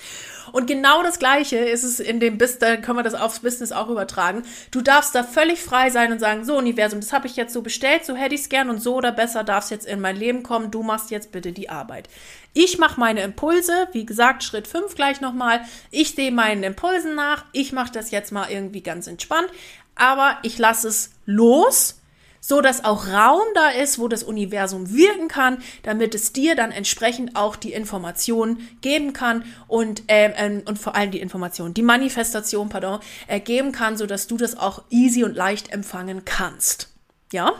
[0.52, 3.72] Und genau das Gleiche ist es in dem Business, da können wir das aufs Business
[3.72, 4.42] auch übertragen.
[4.70, 7.62] Du darfst da völlig frei sein und sagen, so Universum, das habe ich jetzt so
[7.62, 10.16] bestellt, so hätte ich es gern und so oder besser darf es jetzt in mein
[10.16, 12.08] Leben kommen, du machst jetzt bitte die Arbeit.
[12.54, 15.60] Ich mache meine Impulse, wie gesagt, Schritt 5 gleich nochmal.
[15.90, 16.64] Ich sehe meinen
[16.98, 19.48] Impulsen nach, ich mache das jetzt mal irgendwie ganz entspannt,
[19.94, 21.94] aber ich lasse es los
[22.40, 26.70] so dass auch Raum da ist, wo das Universum wirken kann, damit es dir dann
[26.70, 31.82] entsprechend auch die Informationen geben kann und ähm, ähm, und vor allem die Information, die
[31.82, 33.40] Manifestation, pardon, äh,
[33.72, 36.88] kann, so dass du das auch easy und leicht empfangen kannst.
[37.32, 37.54] Ja?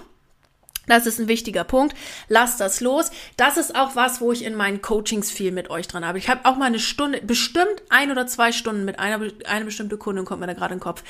[0.88, 1.96] Das ist ein wichtiger Punkt.
[2.29, 3.11] Lass das los.
[3.37, 6.18] Das ist auch was, wo ich in meinen Coachings viel mit euch dran habe.
[6.18, 9.96] Ich habe auch mal eine Stunde, bestimmt ein oder zwei Stunden mit einer, eine bestimmte
[9.98, 11.03] Kundin, kommt mir da gerade in den Kopf,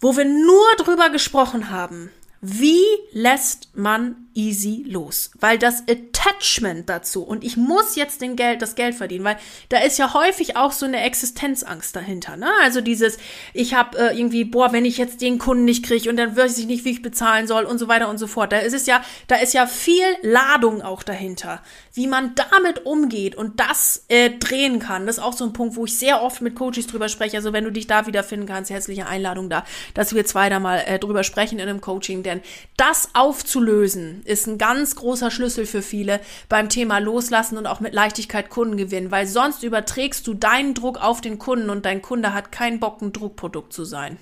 [0.00, 2.10] wo wir nur drüber gesprochen haben,
[2.40, 5.30] wie lässt man easy los?
[5.40, 9.38] Weil das Attachment Attachment dazu und ich muss jetzt den Geld, das Geld verdienen, weil
[9.68, 12.36] da ist ja häufig auch so eine Existenzangst dahinter.
[12.36, 12.48] Ne?
[12.62, 13.18] Also dieses,
[13.52, 16.58] ich habe äh, irgendwie, boah, wenn ich jetzt den Kunden nicht kriege und dann weiß
[16.58, 18.52] ich nicht, wie ich bezahlen soll und so weiter und so fort.
[18.52, 21.62] Da ist es ja, da ist ja viel Ladung auch dahinter,
[21.94, 25.06] wie man damit umgeht und das äh, drehen kann.
[25.06, 27.36] Das ist auch so ein Punkt, wo ich sehr oft mit Coaches drüber spreche.
[27.36, 30.82] Also wenn du dich da wiederfinden kannst, herzliche Einladung da, dass wir zwei da mal
[30.86, 32.40] äh, drüber sprechen in einem Coaching, denn
[32.76, 36.15] das aufzulösen ist ein ganz großer Schlüssel für viele
[36.48, 41.02] beim Thema Loslassen und auch mit Leichtigkeit Kunden gewinnen, weil sonst überträgst du deinen Druck
[41.02, 44.18] auf den Kunden und dein Kunde hat keinen Bock, ein Druckprodukt zu sein.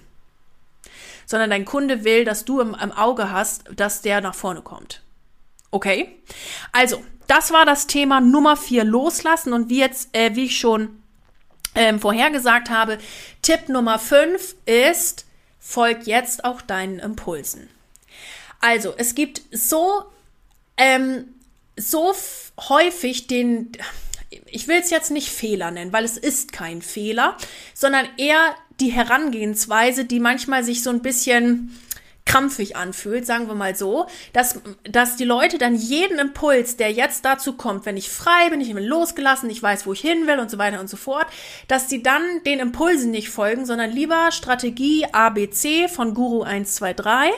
[1.27, 5.03] Sondern dein Kunde will, dass du im, im Auge hast, dass der nach vorne kommt.
[5.71, 6.23] Okay?
[6.73, 11.03] Also, das war das Thema Nummer vier loslassen und wie jetzt, äh, wie ich schon
[11.75, 12.99] ähm, vorhergesagt habe,
[13.43, 15.27] Tipp Nummer fünf ist,
[15.59, 17.69] folg jetzt auch deinen Impulsen.
[18.61, 20.05] Also, es gibt so,
[20.77, 21.34] ähm,
[21.77, 22.15] so
[22.69, 23.73] häufig den,
[24.47, 27.37] ich will es jetzt nicht Fehler nennen, weil es ist kein Fehler,
[27.75, 31.79] sondern eher die Herangehensweise, die manchmal sich so ein bisschen
[32.27, 37.25] krampfig anfühlt, sagen wir mal so, dass, dass die Leute dann jeden Impuls, der jetzt
[37.25, 40.39] dazu kommt, wenn ich frei bin, ich bin losgelassen, ich weiß, wo ich hin will
[40.39, 41.27] und so weiter und so fort,
[41.69, 47.33] dass die dann den Impulsen nicht folgen, sondern lieber Strategie ABC von Guru 123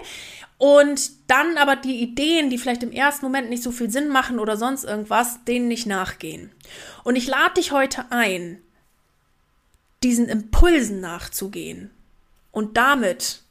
[0.59, 4.39] und dann aber die Ideen, die vielleicht im ersten Moment nicht so viel Sinn machen
[4.39, 6.51] oder sonst irgendwas, denen nicht nachgehen.
[7.05, 8.63] Und ich lade dich heute ein,
[10.03, 11.91] diesen Impulsen nachzugehen
[12.53, 13.43] und damit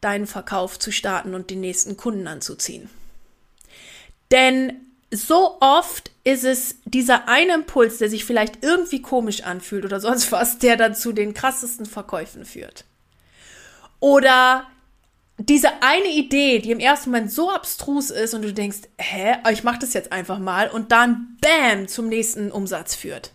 [0.00, 2.88] deinen Verkauf zu starten und den nächsten Kunden anzuziehen.
[4.30, 4.80] Denn
[5.10, 10.32] so oft ist es dieser eine Impuls, der sich vielleicht irgendwie komisch anfühlt oder sonst
[10.32, 12.84] was, der dann zu den krassesten Verkäufen führt.
[14.00, 14.66] Oder
[15.38, 19.64] diese eine Idee, die im ersten Moment so abstrus ist und du denkst, hä, ich
[19.64, 23.32] mach das jetzt einfach mal und dann bam zum nächsten Umsatz führt.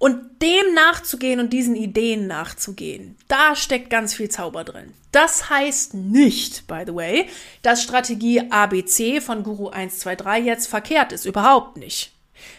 [0.00, 4.94] Und dem nachzugehen und diesen Ideen nachzugehen, da steckt ganz viel Zauber drin.
[5.12, 7.28] Das heißt nicht, by the way,
[7.60, 11.26] dass Strategie ABC von Guru 123 jetzt verkehrt ist.
[11.26, 12.12] Überhaupt nicht.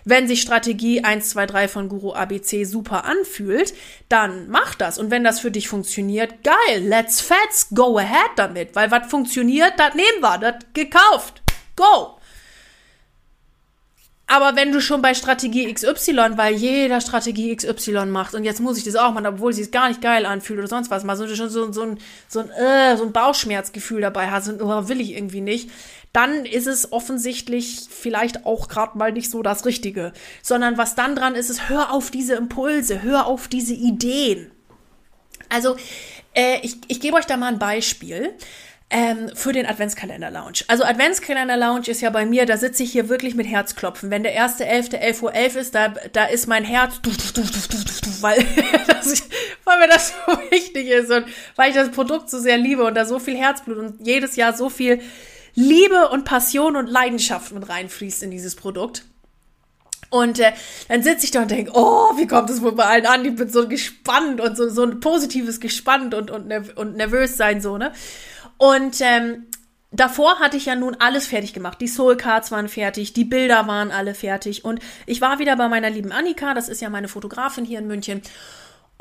[0.05, 3.73] Wenn sich Strategie 1, 2, 3 von Guru ABC super anfühlt,
[4.07, 4.99] dann mach das.
[4.99, 8.75] Und wenn das für dich funktioniert, geil, let's fets, go ahead damit.
[8.75, 11.41] Weil was funktioniert, das nehmen wir, das gekauft.
[11.75, 12.19] Go!
[14.31, 18.77] Aber wenn du schon bei Strategie XY, weil jeder Strategie XY macht und jetzt muss
[18.77, 21.17] ich das auch machen, obwohl sie es gar nicht geil anfühlt oder sonst was, mal
[21.17, 24.87] so, schon so, so, ein, so, ein, äh, so ein Bauchschmerzgefühl dabei hast und oh,
[24.87, 25.69] will ich irgendwie nicht,
[26.13, 30.13] dann ist es offensichtlich vielleicht auch gerade mal nicht so das Richtige.
[30.41, 34.49] Sondern was dann dran ist, ist, hör auf diese Impulse, hör auf diese Ideen.
[35.49, 35.75] Also,
[36.33, 38.33] äh, ich, ich gebe euch da mal ein Beispiel
[38.91, 40.65] ähm, für den Adventskalender-Lounge.
[40.67, 44.11] Also Adventskalender-Lounge ist ja bei mir, da sitze ich hier wirklich mit Herzklopfen.
[44.11, 46.99] Wenn der erste elfte 11 Uhr 11 ist, da, da ist mein Herz,
[48.19, 48.45] weil,
[48.87, 49.23] das,
[49.63, 51.25] weil mir das so wichtig ist und
[51.55, 54.53] weil ich das Produkt so sehr liebe und da so viel Herzblut und jedes Jahr
[54.53, 55.01] so viel
[55.55, 59.05] Liebe und Passion und Leidenschaft mit reinfließt in dieses Produkt.
[60.09, 60.51] Und äh,
[60.89, 63.23] dann sitze ich da und denke, oh, wie kommt das wohl bei allen an?
[63.23, 67.61] Ich bin so gespannt und so, so ein positives Gespannt und, und, und nervös sein,
[67.61, 67.93] so, ne?
[68.61, 69.47] Und ähm,
[69.89, 71.81] davor hatte ich ja nun alles fertig gemacht.
[71.81, 74.63] Die Soul Cards waren fertig, die Bilder waren alle fertig.
[74.63, 77.87] Und ich war wieder bei meiner lieben Annika, das ist ja meine Fotografin hier in
[77.87, 78.21] München.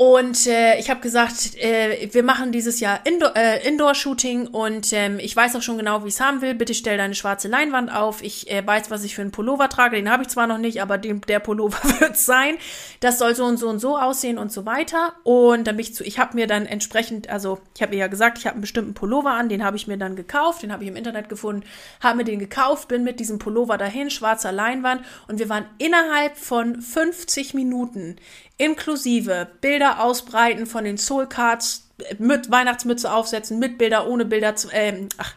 [0.00, 5.18] Und äh, ich habe gesagt, äh, wir machen dieses Jahr Indoor, äh, Indoor-Shooting und ähm,
[5.18, 6.54] ich weiß auch schon genau, wie ich es haben will.
[6.54, 8.22] Bitte stell deine schwarze Leinwand auf.
[8.22, 9.96] Ich äh, weiß, was ich für einen Pullover trage.
[9.96, 12.56] Den habe ich zwar noch nicht, aber dem, der Pullover wird sein.
[13.00, 15.12] Das soll so und so und so aussehen und so weiter.
[15.22, 18.06] Und dann bin ich zu, ich habe mir dann entsprechend, also ich habe ihr ja
[18.06, 20.82] gesagt, ich habe einen bestimmten Pullover an, den habe ich mir dann gekauft, den habe
[20.82, 21.62] ich im Internet gefunden,
[22.02, 26.38] habe mir den gekauft, bin mit diesem Pullover dahin, schwarzer Leinwand und wir waren innerhalb
[26.38, 28.16] von 50 Minuten
[28.60, 35.06] inklusive Bilder ausbreiten von den Soul Cards, mit Weihnachtsmütze aufsetzen, mit Bilder, ohne Bilder, äh,
[35.16, 35.34] ach,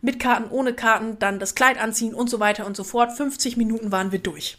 [0.00, 3.12] mit Karten, ohne Karten, dann das Kleid anziehen und so weiter und so fort.
[3.12, 4.56] 50 Minuten waren wir durch.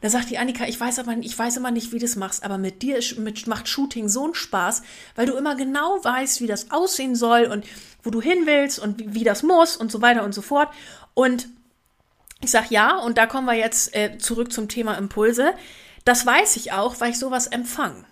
[0.00, 2.44] Da sagt die Annika, ich weiß aber, ich weiß immer nicht, wie du das machst,
[2.44, 4.82] aber mit dir mit, macht Shooting so einen Spaß,
[5.16, 7.64] weil du immer genau weißt, wie das aussehen soll und
[8.02, 10.68] wo du hin willst und wie, wie das muss und so weiter und so fort.
[11.14, 11.48] Und
[12.40, 15.54] ich sag ja, und da kommen wir jetzt äh, zurück zum Thema Impulse.
[16.08, 18.02] Das weiß ich auch, weil ich sowas empfange.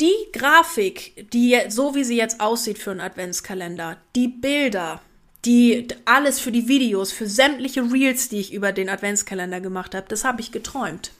[0.00, 5.02] Die Grafik, die so wie sie jetzt aussieht für einen Adventskalender, die Bilder,
[5.44, 10.06] die alles für die Videos, für sämtliche Reels, die ich über den Adventskalender gemacht habe,
[10.08, 11.10] das habe ich geträumt.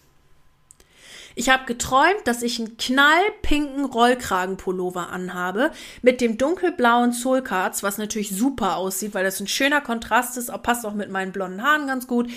[1.38, 5.70] Ich habe geträumt, dass ich einen knallpinken Rollkragenpullover anhabe
[6.02, 10.84] mit dem dunkelblauen Soulcards, was natürlich super aussieht, weil das ein schöner Kontrast ist, passt
[10.84, 12.28] auch mit meinen blonden Haaren ganz gut.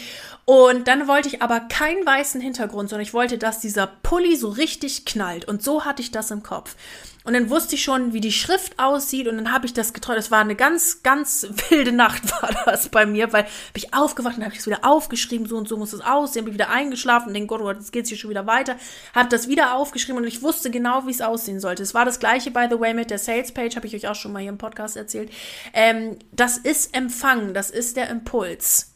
[0.45, 4.49] Und dann wollte ich aber keinen weißen Hintergrund, sondern ich wollte, dass dieser Pulli so
[4.49, 5.45] richtig knallt.
[5.45, 6.75] Und so hatte ich das im Kopf.
[7.23, 10.17] Und dann wusste ich schon, wie die Schrift aussieht und dann habe ich das geträumt.
[10.17, 14.37] Es war eine ganz, ganz wilde Nacht war das bei mir, weil habe ich aufgewacht
[14.37, 17.27] und habe ich es wieder aufgeschrieben, so und so muss es aussehen, bin wieder eingeschlafen
[17.27, 18.75] und denke, Gott, oh jetzt geht's hier schon wieder weiter.
[19.13, 21.83] Habe das wieder aufgeschrieben und ich wusste genau, wie es aussehen sollte.
[21.83, 24.15] Es war das gleiche, by the way, mit der Sales Page, habe ich euch auch
[24.15, 25.31] schon mal hier im Podcast erzählt.
[25.73, 28.91] Ähm, das ist Empfang, das ist der Impuls.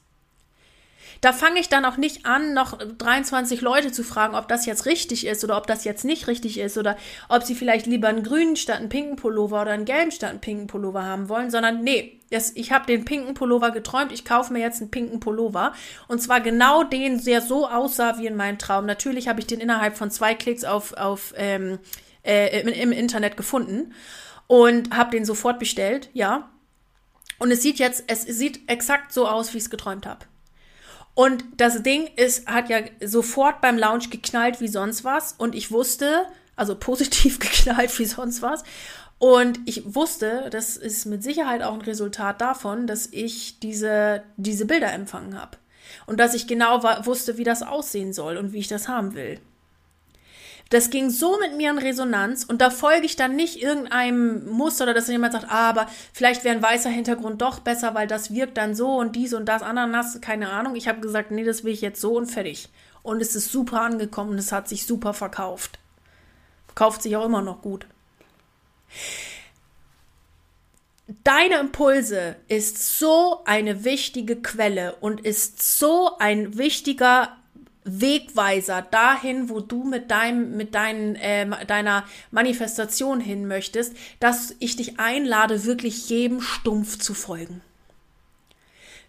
[1.21, 4.85] Da fange ich dann auch nicht an, noch 23 Leute zu fragen, ob das jetzt
[4.85, 6.97] richtig ist oder ob das jetzt nicht richtig ist oder
[7.29, 10.41] ob sie vielleicht lieber einen grünen statt einen pinken Pullover oder einen gelben statt einen
[10.41, 14.51] pinken Pullover haben wollen, sondern nee, das, ich habe den pinken Pullover geträumt, ich kaufe
[14.51, 15.73] mir jetzt einen pinken Pullover
[16.07, 18.85] und zwar genau den, der so aussah wie in meinem Traum.
[18.85, 21.79] Natürlich habe ich den innerhalb von zwei Klicks auf, auf ähm,
[22.23, 23.93] äh, im, im Internet gefunden
[24.47, 26.49] und habe den sofort bestellt, ja.
[27.37, 30.25] Und es sieht jetzt, es sieht exakt so aus, wie ich es geträumt habe.
[31.15, 35.33] Und das Ding ist, hat ja sofort beim Launch geknallt wie sonst was.
[35.33, 36.25] Und ich wusste,
[36.55, 38.63] also positiv geknallt wie sonst was.
[39.17, 44.65] Und ich wusste, das ist mit Sicherheit auch ein Resultat davon, dass ich diese, diese
[44.65, 45.57] Bilder empfangen habe.
[46.05, 49.39] Und dass ich genau wusste, wie das aussehen soll und wie ich das haben will.
[50.69, 54.85] Das ging so mit mir in Resonanz und da folge ich dann nicht irgendeinem Muster
[54.85, 58.33] oder dass jemand sagt, ah, aber vielleicht wäre ein weißer Hintergrund doch besser, weil das
[58.33, 60.75] wirkt dann so und dies und das, Ananas, keine Ahnung.
[60.75, 62.69] Ich habe gesagt, nee, das will ich jetzt so und fertig.
[63.03, 65.77] Und es ist super angekommen und es hat sich super verkauft.
[66.73, 67.85] Kauft sich auch immer noch gut.
[71.23, 77.37] Deine Impulse ist so eine wichtige Quelle und ist so ein wichtiger
[77.85, 84.75] Wegweiser dahin, wo du mit deinem, mit deinen, äh, deiner Manifestation hin möchtest, dass ich
[84.75, 87.61] dich einlade, wirklich jedem Stumpf zu folgen.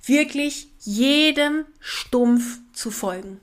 [0.04, 3.40] Wirklich jedem Stumpf zu folgen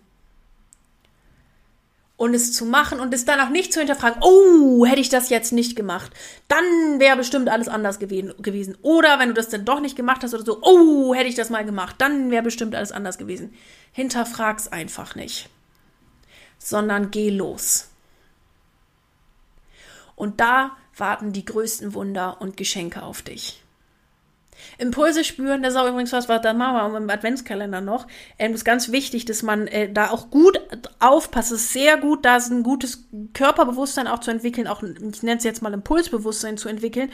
[2.15, 5.29] und es zu machen und es dann auch nicht zu hinterfragen, oh, hätte ich das
[5.29, 6.11] jetzt nicht gemacht,
[6.47, 8.77] dann wäre bestimmt alles anders gewesen.
[8.81, 11.49] Oder wenn du das dann doch nicht gemacht hast oder so, oh, hätte ich das
[11.49, 13.53] mal gemacht, dann wäre bestimmt alles anders gewesen.
[13.91, 15.49] Hinterfrag's einfach nicht,
[16.59, 17.89] sondern geh los.
[20.15, 23.62] Und da warten die größten Wunder und Geschenke auf dich.
[24.77, 28.07] Impulse spüren, das ist auch übrigens was, was da machen wir im Adventskalender noch.
[28.37, 30.59] Ähm, ist ganz wichtig, dass man äh, da auch gut
[30.99, 31.51] aufpasst.
[31.51, 35.43] Es ist sehr gut, da ein gutes Körperbewusstsein auch zu entwickeln, auch, ich nenne es
[35.43, 37.11] jetzt mal Impulsbewusstsein zu entwickeln.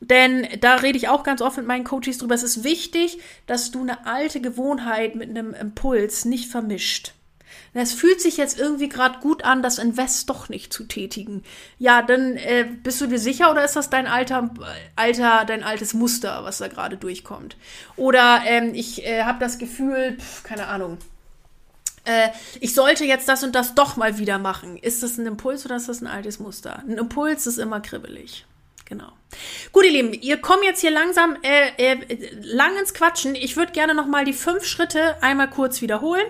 [0.00, 2.34] Denn da rede ich auch ganz oft mit meinen Coaches drüber.
[2.34, 7.14] Es ist wichtig, dass du eine alte Gewohnheit mit einem Impuls nicht vermischt.
[7.72, 11.42] Es fühlt sich jetzt irgendwie gerade gut an, das Invest doch nicht zu tätigen.
[11.78, 14.50] Ja, dann äh, bist du dir sicher oder ist das dein alter,
[14.96, 17.56] alter, dein altes Muster, was da gerade durchkommt?
[17.96, 20.98] Oder ähm, ich äh, habe das Gefühl, pf, keine Ahnung,
[22.04, 22.28] äh,
[22.60, 24.76] ich sollte jetzt das und das doch mal wieder machen.
[24.76, 26.82] Ist das ein Impuls oder ist das ein altes Muster?
[26.86, 28.46] Ein Impuls ist immer kribbelig.
[28.86, 29.10] Genau.
[29.72, 33.34] Gut, ihr Lieben, ihr kommt jetzt hier langsam äh, äh, lang ins Quatschen.
[33.34, 36.26] Ich würde gerne noch mal die fünf Schritte einmal kurz wiederholen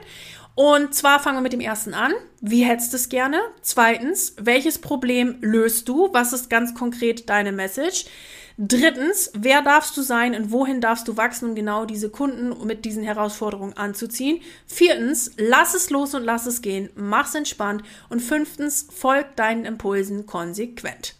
[0.54, 2.12] und zwar fangen wir mit dem ersten an.
[2.40, 3.40] Wie hättest du es gerne?
[3.62, 6.10] Zweitens, welches Problem löst du?
[6.12, 8.06] Was ist ganz konkret deine Message?
[8.56, 12.84] Drittens, wer darfst du sein und wohin darfst du wachsen, um genau diese Kunden mit
[12.84, 14.42] diesen Herausforderungen anzuziehen?
[14.68, 17.82] Viertens, lass es los und lass es gehen, mach's entspannt.
[18.08, 21.16] Und fünftens, folg deinen Impulsen konsequent.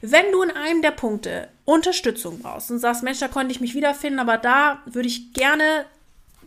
[0.00, 3.74] Wenn du in einem der Punkte Unterstützung brauchst und sagst, Mensch, da konnte ich mich
[3.74, 5.86] wiederfinden, aber da würde ich gerne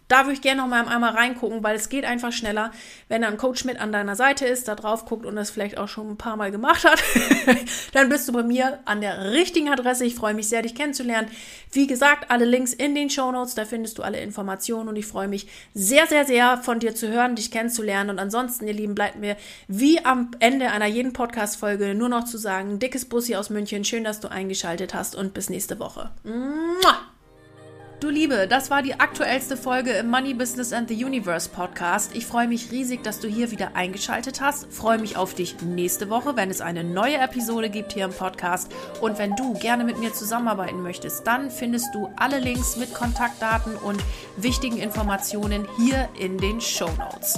[0.10, 2.72] da würde ich gerne noch mal einmal reingucken, weil es geht einfach schneller,
[3.08, 5.78] wenn da ein Coach mit an deiner Seite ist, da drauf guckt und das vielleicht
[5.78, 7.02] auch schon ein paar Mal gemacht hat.
[7.94, 10.06] dann bist du bei mir an der richtigen Adresse.
[10.06, 11.30] Ich freue mich sehr, dich kennenzulernen.
[11.72, 15.06] Wie gesagt, alle Links in den Show Notes, da findest du alle Informationen und ich
[15.06, 18.10] freue mich sehr, sehr, sehr von dir zu hören, dich kennenzulernen.
[18.10, 22.40] Und ansonsten, ihr Lieben, bleibt mir wie am Ende einer jeden Podcast-Folge nur noch zu
[22.40, 26.10] sagen, dickes Bussi aus München, schön, dass du eingeschaltet hast und bis nächste Woche.
[26.24, 27.09] Mua!
[28.00, 32.16] Du Liebe, das war die aktuellste Folge im Money Business and the Universe Podcast.
[32.16, 34.72] Ich freue mich riesig, dass du hier wieder eingeschaltet hast.
[34.72, 38.72] Freue mich auf dich nächste Woche, wenn es eine neue Episode gibt hier im Podcast.
[39.02, 43.76] Und wenn du gerne mit mir zusammenarbeiten möchtest, dann findest du alle Links mit Kontaktdaten
[43.76, 44.02] und
[44.38, 47.38] wichtigen Informationen hier in den Show Notes.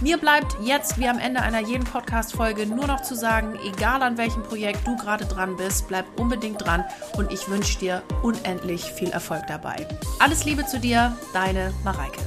[0.00, 4.16] Mir bleibt jetzt wie am Ende einer jeden Podcast-Folge nur noch zu sagen, egal an
[4.16, 6.84] welchem Projekt du gerade dran bist, bleib unbedingt dran
[7.18, 9.86] und ich wünsche dir unendlich viel Erfolg dabei.
[10.18, 12.20] Alles Liebe zu dir, deine Mareike.